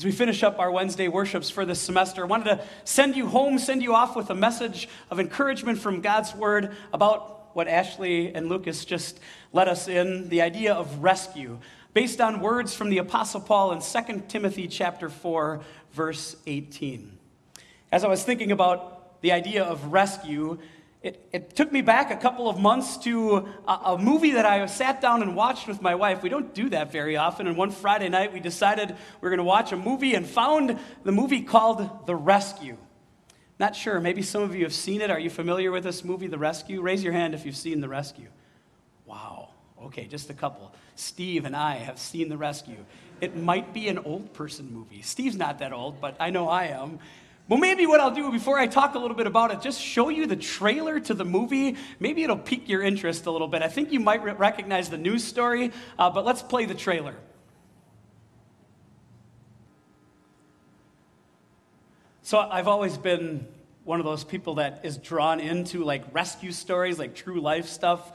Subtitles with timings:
[0.00, 3.26] As we finish up our Wednesday worships for this semester, I wanted to send you
[3.26, 8.34] home, send you off with a message of encouragement from God's Word about what Ashley
[8.34, 9.20] and Lucas just
[9.52, 11.58] let us in the idea of rescue,
[11.92, 15.60] based on words from the Apostle Paul in 2 Timothy chapter 4,
[15.92, 17.18] verse 18.
[17.92, 20.56] As I was thinking about the idea of rescue,
[21.02, 24.64] it, it, took me back a couple of months to a, a, movie that I
[24.66, 26.22] sat down and watched with my wife.
[26.22, 27.46] We don't do that very often.
[27.46, 30.78] And one Friday night, we decided we were going to watch a movie and found
[31.02, 32.76] the movie called The Rescue.
[33.58, 35.10] Not sure, maybe some of you have seen it.
[35.10, 36.82] Are you familiar with this movie, The Rescue?
[36.82, 38.28] Raise your hand if you've seen The Rescue.
[39.06, 39.50] Wow.
[39.82, 40.70] Okay, just a couple.
[40.96, 42.84] Steve and I have seen The Rescue.
[43.22, 45.00] It might be an old person movie.
[45.00, 46.98] Steve's not that old, but I know I am.
[47.50, 50.08] Well, maybe what I'll do before I talk a little bit about it, just show
[50.08, 51.76] you the trailer to the movie.
[51.98, 53.60] Maybe it'll pique your interest a little bit.
[53.60, 57.16] I think you might re- recognize the news story, uh, but let's play the trailer.
[62.22, 63.48] So I've always been
[63.82, 68.12] one of those people that is drawn into like rescue stories, like true life stuff.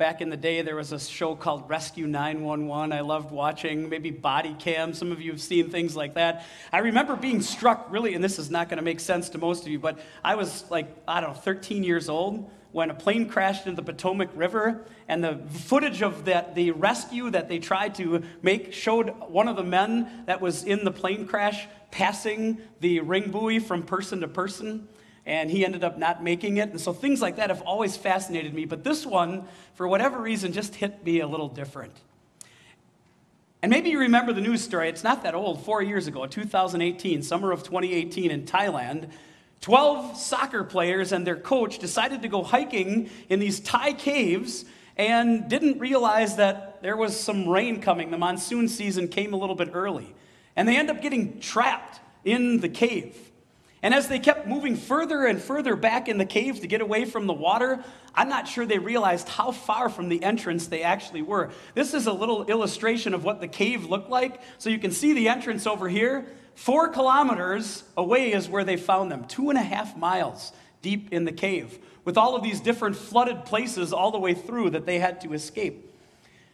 [0.00, 2.90] Back in the day, there was a show called Rescue 911.
[2.90, 4.94] I loved watching, maybe Body Cam.
[4.94, 6.46] Some of you have seen things like that.
[6.72, 9.64] I remember being struck really, and this is not going to make sense to most
[9.64, 13.28] of you, but I was like, I don't know, 13 years old when a plane
[13.28, 17.94] crashed into the Potomac River, and the footage of that, the rescue that they tried
[17.96, 23.00] to make showed one of the men that was in the plane crash passing the
[23.00, 24.88] ring buoy from person to person
[25.26, 26.70] and he ended up not making it.
[26.70, 28.64] And so things like that have always fascinated me.
[28.64, 31.94] But this one, for whatever reason, just hit me a little different.
[33.62, 34.88] And maybe you remember the news story.
[34.88, 35.64] It's not that old.
[35.64, 39.10] Four years ago, 2018, summer of 2018 in Thailand,
[39.60, 44.64] 12 soccer players and their coach decided to go hiking in these Thai caves
[44.96, 48.10] and didn't realize that there was some rain coming.
[48.10, 50.14] The monsoon season came a little bit early.
[50.56, 53.29] And they end up getting trapped in the cave.
[53.82, 57.06] And as they kept moving further and further back in the cave to get away
[57.06, 57.82] from the water,
[58.14, 61.50] I'm not sure they realized how far from the entrance they actually were.
[61.74, 64.42] This is a little illustration of what the cave looked like.
[64.58, 66.26] So you can see the entrance over here.
[66.54, 71.24] Four kilometers away is where they found them, two and a half miles deep in
[71.24, 74.98] the cave, with all of these different flooded places all the way through that they
[74.98, 75.94] had to escape.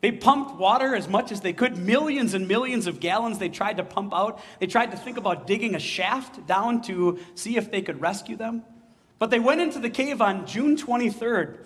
[0.00, 3.76] They pumped water as much as they could, millions and millions of gallons they tried
[3.76, 4.40] to pump out.
[4.58, 8.36] They tried to think about digging a shaft down to see if they could rescue
[8.36, 8.62] them.
[9.18, 11.58] But they went into the cave on June 23rd,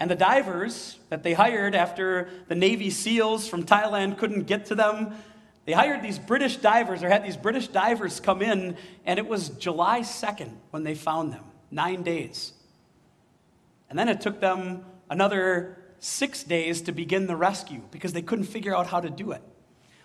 [0.00, 4.74] and the divers that they hired after the Navy SEALs from Thailand couldn't get to
[4.74, 5.14] them,
[5.66, 9.50] they hired these British divers or had these British divers come in, and it was
[9.50, 12.52] July 2nd when they found them, nine days.
[13.88, 18.46] And then it took them another six days to begin the rescue because they couldn't
[18.46, 19.42] figure out how to do it.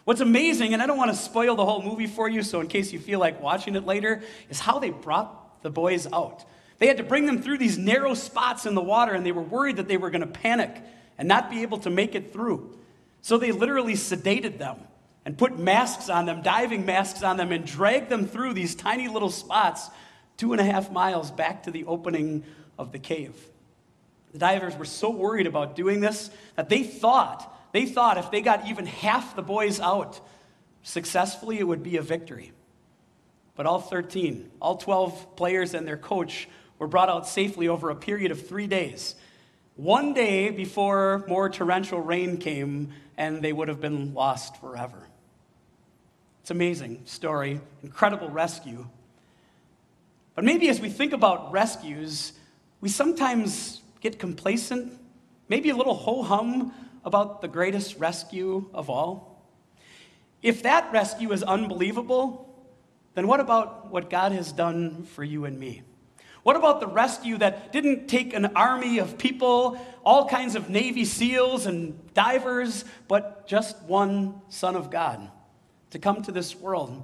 [0.04, 2.68] What's amazing, and I don't want to spoil the whole movie for you, so in
[2.68, 6.46] case you feel like watching it later, is how they brought the boys out.
[6.78, 9.42] They had to bring them through these narrow spots in the water, and they were
[9.42, 10.84] worried that they were going to panic
[11.18, 12.78] and not be able to make it through.
[13.22, 14.78] So they literally sedated them
[15.26, 19.08] and put masks on them, diving masks on them, and dragged them through these tiny
[19.08, 19.90] little spots,
[20.38, 22.44] two and a half miles back to the opening
[22.78, 23.34] of the cave.
[24.36, 28.42] The divers were so worried about doing this that they thought, they thought if they
[28.42, 30.20] got even half the boys out
[30.84, 32.52] successfully, it would be a victory.
[33.56, 37.96] But all 13, all 12 players and their coach were brought out safely over a
[37.96, 39.16] period of three days.
[39.78, 45.08] One day before more torrential rain came, and they would have been lost forever.
[46.42, 48.86] It's amazing story, incredible rescue.
[50.34, 52.34] But maybe as we think about rescues,
[52.82, 54.94] we sometimes get complacent,
[55.50, 56.72] maybe a little ho hum
[57.04, 59.44] about the greatest rescue of all?
[60.44, 62.48] If that rescue is unbelievable,
[63.16, 65.82] then what about what God has done for you and me?
[66.44, 71.04] What about the rescue that didn't take an army of people, all kinds of Navy
[71.04, 75.32] SEALs and divers, but just one Son of God
[75.90, 77.04] to come to this world,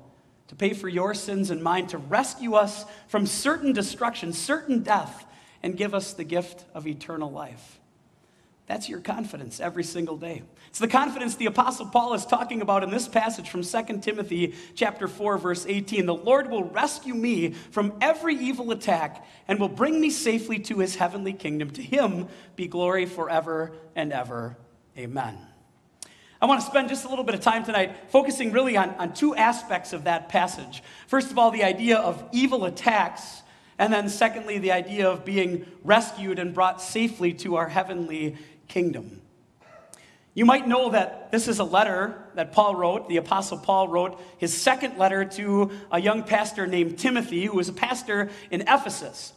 [0.50, 5.25] to pay for your sins and mine, to rescue us from certain destruction, certain death,
[5.63, 7.80] and give us the gift of eternal life.
[8.68, 10.44] That's your confidence every single day.
[10.69, 14.56] It's the confidence the apostle Paul is talking about in this passage from 2 Timothy
[14.75, 16.06] chapter 4 verse 18.
[16.06, 20.80] The Lord will rescue me from every evil attack and will bring me safely to
[20.80, 21.72] his heavenly kingdom.
[21.72, 24.58] To him be glory forever and ever.
[24.98, 25.38] Amen.
[26.42, 29.13] I want to spend just a little bit of time tonight focusing really on, on
[29.13, 30.81] two aspects of that passage.
[31.08, 33.44] First of all, the idea of evil attacks
[33.81, 38.38] and then, secondly, the idea of being rescued and brought safely to our heavenly
[38.68, 39.24] kingdom.
[40.36, 44.22] You might know that this is a letter that Paul wrote, the Apostle Paul wrote
[44.38, 49.33] his second letter to a young pastor named Timothy, who was a pastor in Ephesus.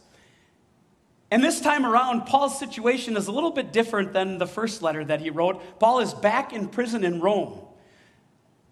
[1.31, 5.03] And this time around, Paul's situation is a little bit different than the first letter
[5.05, 5.79] that he wrote.
[5.79, 7.61] Paul is back in prison in Rome.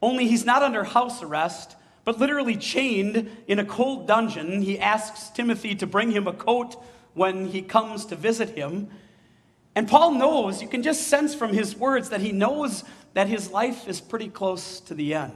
[0.03, 4.61] Only he's not under house arrest, but literally chained in a cold dungeon.
[4.61, 6.75] He asks Timothy to bring him a coat
[7.13, 8.89] when he comes to visit him.
[9.75, 12.83] And Paul knows, you can just sense from his words that he knows
[13.13, 15.33] that his life is pretty close to the end.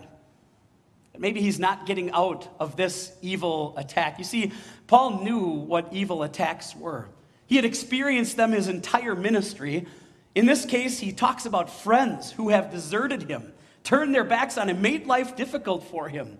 [1.14, 4.18] That Maybe he's not getting out of this evil attack.
[4.18, 4.52] You see,
[4.88, 7.08] Paul knew what evil attacks were.
[7.48, 9.88] He had experienced them his entire ministry.
[10.36, 13.54] In this case, he talks about friends who have deserted him,
[13.84, 16.38] turned their backs on him, made life difficult for him.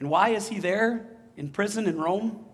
[0.00, 1.06] And why is he there
[1.36, 2.44] in prison in Rome?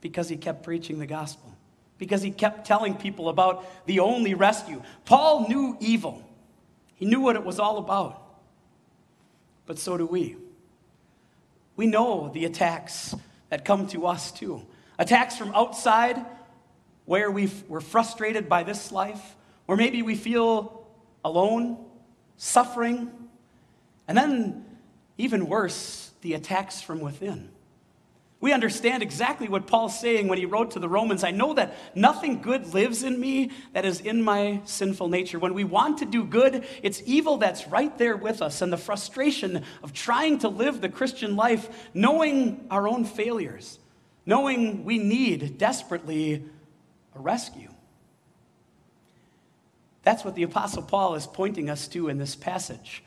[0.00, 1.52] Because he kept preaching the gospel,
[1.98, 4.80] because he kept telling people about the only rescue.
[5.04, 6.22] Paul knew evil,
[6.94, 8.24] he knew what it was all about.
[9.66, 10.36] But so do we.
[11.76, 13.14] We know the attacks
[13.50, 14.62] that come to us too.
[14.98, 16.24] Attacks from outside
[17.04, 19.36] where we are frustrated by this life,
[19.66, 20.86] or maybe we feel
[21.24, 21.84] alone,
[22.36, 23.10] suffering,
[24.06, 24.64] and then,
[25.18, 27.50] even worse, the attacks from within.
[28.40, 31.74] We understand exactly what Paul's saying when he wrote to the Romans I know that
[31.96, 35.40] nothing good lives in me that is in my sinful nature.
[35.40, 38.76] When we want to do good, it's evil that's right there with us, and the
[38.76, 43.80] frustration of trying to live the Christian life, knowing our own failures,
[44.24, 46.44] knowing we need desperately
[47.16, 47.70] a rescue.
[50.04, 53.02] That's what the Apostle Paul is pointing us to in this passage.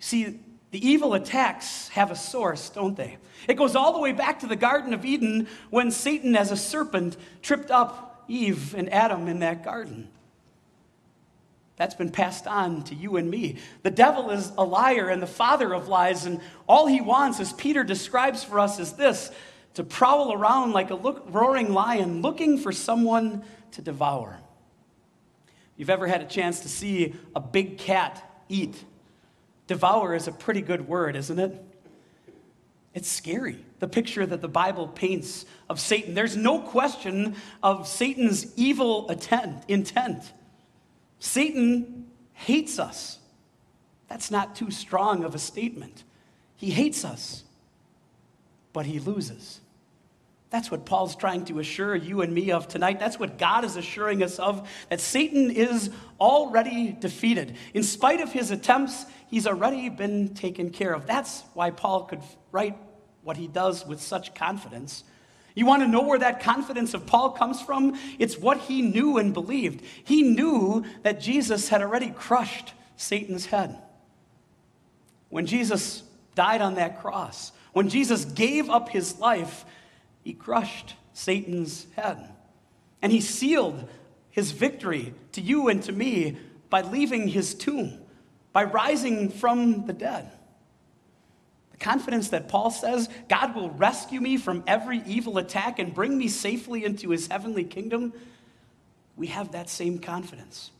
[0.00, 0.38] See,
[0.70, 3.18] the evil attacks have a source, don't they?
[3.48, 6.56] It goes all the way back to the Garden of Eden when Satan, as a
[6.56, 10.08] serpent, tripped up Eve and Adam in that garden.
[11.76, 13.56] That's been passed on to you and me.
[13.82, 17.52] The devil is a liar and the father of lies, and all he wants, as
[17.54, 19.32] Peter describes for us, is this
[19.74, 23.42] to prowl around like a look, roaring lion looking for someone
[23.72, 24.38] to devour.
[25.76, 28.84] You've ever had a chance to see a big cat eat,
[29.70, 31.64] devour is a pretty good word, isn't it?
[32.92, 36.12] It's scary, the picture that the Bible paints of Satan.
[36.12, 40.32] There's no question of Satan's evil intent.
[41.20, 43.20] Satan hates us.
[44.08, 46.02] That's not too strong of a statement.
[46.56, 47.44] He hates us,
[48.72, 49.60] but he loses.
[50.50, 52.98] That's what Paul's trying to assure you and me of tonight.
[52.98, 57.56] That's what God is assuring us of that Satan is already defeated.
[57.72, 61.06] In spite of his attempts, he's already been taken care of.
[61.06, 62.20] That's why Paul could
[62.50, 62.76] write
[63.22, 65.04] what he does with such confidence.
[65.54, 67.96] You want to know where that confidence of Paul comes from?
[68.18, 69.84] It's what he knew and believed.
[70.02, 73.78] He knew that Jesus had already crushed Satan's head.
[75.28, 76.02] When Jesus
[76.34, 79.64] died on that cross, when Jesus gave up his life,
[80.22, 82.30] he crushed Satan's head.
[83.02, 83.88] And he sealed
[84.30, 86.36] his victory to you and to me
[86.68, 87.98] by leaving his tomb,
[88.52, 90.30] by rising from the dead.
[91.72, 96.16] The confidence that Paul says God will rescue me from every evil attack and bring
[96.16, 98.12] me safely into his heavenly kingdom,
[99.16, 100.70] we have that same confidence.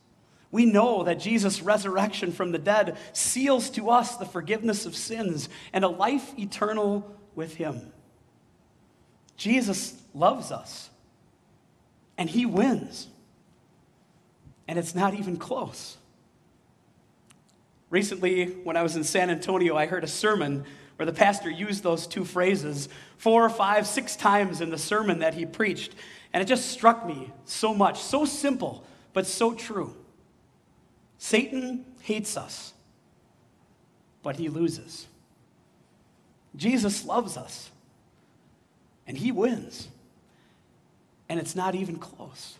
[0.51, 5.47] We know that Jesus' resurrection from the dead seals to us the forgiveness of sins
[5.71, 7.93] and a life eternal with him.
[9.37, 10.89] Jesus loves us,
[12.17, 13.07] and he wins.
[14.67, 15.97] And it's not even close.
[17.89, 20.63] Recently, when I was in San Antonio, I heard a sermon
[20.95, 25.33] where the pastor used those two phrases four, five, six times in the sermon that
[25.33, 25.95] he preached.
[26.31, 27.99] And it just struck me so much.
[27.99, 29.95] So simple, but so true.
[31.17, 32.73] Satan hates us,
[34.23, 35.07] but he loses.
[36.55, 37.71] Jesus loves us,
[39.07, 39.87] and he wins.
[41.29, 42.57] And it's not even close.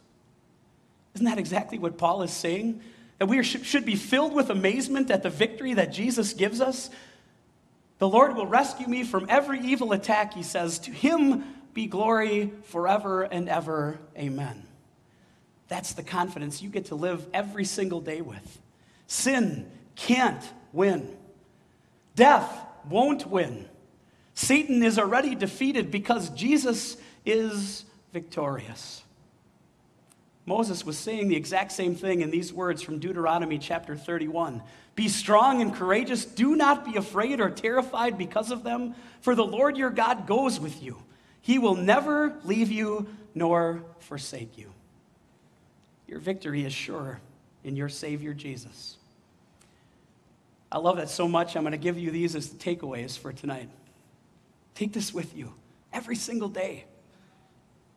[1.15, 2.81] Isn't that exactly what Paul is saying?
[3.19, 6.89] That we should be filled with amazement at the victory that Jesus gives us.
[7.99, 10.79] The Lord will rescue me from every evil attack, he says.
[10.79, 11.43] To him
[11.73, 13.99] be glory forever and ever.
[14.17, 14.63] Amen.
[15.67, 18.59] That's the confidence you get to live every single day with.
[19.07, 20.43] Sin can't
[20.73, 21.15] win,
[22.15, 22.49] death
[22.89, 23.67] won't win.
[24.41, 29.03] Satan is already defeated because Jesus is victorious.
[30.47, 34.63] Moses was saying the exact same thing in these words from Deuteronomy chapter 31.
[34.95, 36.25] Be strong and courageous.
[36.25, 40.59] Do not be afraid or terrified because of them, for the Lord your God goes
[40.59, 40.97] with you.
[41.41, 44.71] He will never leave you nor forsake you.
[46.07, 47.21] Your victory is sure.
[47.63, 48.97] in your Savior Jesus.
[50.71, 51.55] I love that so much.
[51.55, 53.69] I'm going to give you these as the takeaways for tonight.
[54.75, 55.53] Take this with you
[55.93, 56.85] every single day.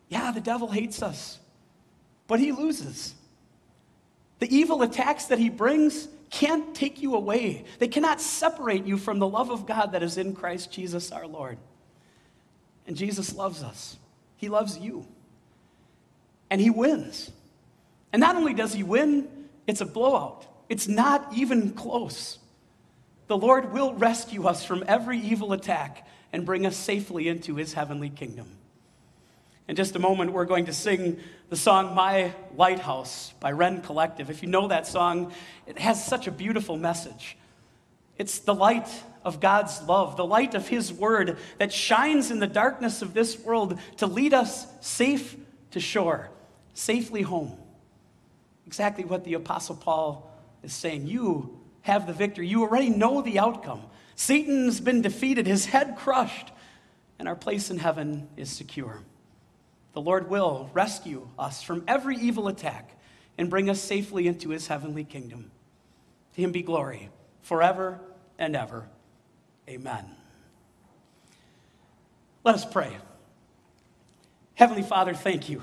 [0.09, 1.39] Yeah, the devil hates us,
[2.27, 3.15] but he loses.
[4.39, 9.19] The evil attacks that he brings can't take you away, they cannot separate you from
[9.19, 11.57] the love of God that is in Christ Jesus our Lord.
[12.87, 13.97] And Jesus loves us,
[14.37, 15.07] he loves you.
[16.49, 17.31] And he wins.
[18.13, 19.27] And not only does he win,
[19.65, 20.45] it's a blowout.
[20.69, 22.37] It's not even close.
[23.27, 27.71] The Lord will rescue us from every evil attack and bring us safely into his
[27.71, 28.45] heavenly kingdom.
[29.69, 34.29] In just a moment, we're going to sing the song My Lighthouse by Rend Collective.
[34.29, 35.31] If you know that song,
[35.65, 37.37] it has such a beautiful message.
[38.17, 38.89] It's the light
[39.23, 43.39] of God's love, the light of His word that shines in the darkness of this
[43.39, 45.37] world to lead us safe
[45.71, 46.29] to shore,
[46.73, 47.57] safely home.
[48.67, 50.29] Exactly what the Apostle Paul
[50.63, 51.07] is saying.
[51.07, 52.49] You have the victory.
[52.49, 53.83] You already know the outcome.
[54.15, 56.51] Satan's been defeated, his head crushed,
[57.19, 59.01] and our place in heaven is secure.
[59.93, 62.97] The Lord will rescue us from every evil attack
[63.37, 65.51] and bring us safely into his heavenly kingdom.
[66.35, 67.09] To him be glory
[67.41, 67.99] forever
[68.37, 68.87] and ever.
[69.69, 70.05] Amen.
[72.43, 72.95] Let us pray.
[74.53, 75.61] Heavenly Father, thank you.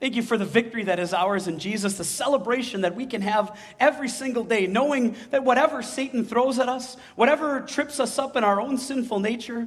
[0.00, 3.20] Thank you for the victory that is ours in Jesus, the celebration that we can
[3.22, 8.36] have every single day, knowing that whatever Satan throws at us, whatever trips us up
[8.36, 9.66] in our own sinful nature,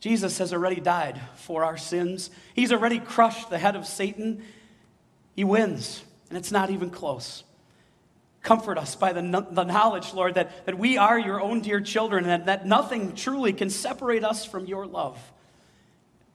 [0.00, 2.30] Jesus has already died for our sins.
[2.54, 4.42] He's already crushed the head of Satan.
[5.34, 7.42] He wins, and it's not even close.
[8.42, 12.24] Comfort us by the, the knowledge, Lord, that, that we are your own dear children
[12.24, 15.16] and that, that nothing truly can separate us from your love.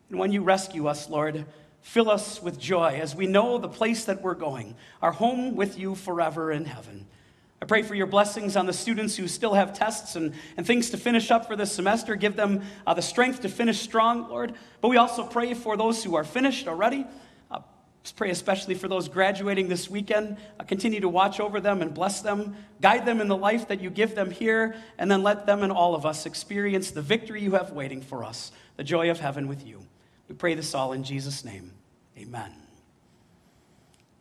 [0.10, 1.46] And when you rescue us, Lord,
[1.81, 5.79] Fill us with joy as we know the place that we're going, our home with
[5.79, 7.07] you forever in heaven.
[7.62, 10.91] I pray for your blessings on the students who still have tests and, and things
[10.91, 12.15] to finish up for this semester.
[12.15, 14.53] Give them uh, the strength to finish strong, Lord.
[14.79, 17.07] But we also pray for those who are finished already.
[17.50, 17.62] Uh,
[18.15, 20.38] pray especially for those graduating this weekend.
[20.60, 22.55] Uh, continue to watch over them and bless them.
[22.79, 25.72] Guide them in the life that you give them here, and then let them and
[25.72, 29.48] all of us experience the victory you have waiting for us, the joy of heaven
[29.48, 29.84] with you.
[30.27, 31.72] We pray this all in Jesus' name.
[32.17, 32.51] Amen.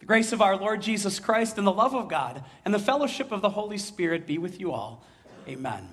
[0.00, 3.32] The grace of our Lord Jesus Christ and the love of God and the fellowship
[3.32, 5.04] of the Holy Spirit be with you all.
[5.48, 5.88] Amen.